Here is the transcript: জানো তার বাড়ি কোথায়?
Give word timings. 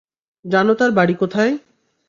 জানো 0.45 0.73
তার 0.73 0.91
বাড়ি 0.91 1.15
কোথায়? 1.15 1.53